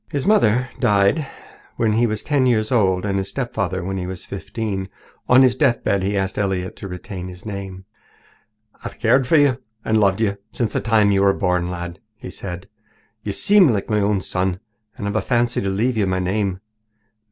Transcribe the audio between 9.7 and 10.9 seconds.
and loved you since the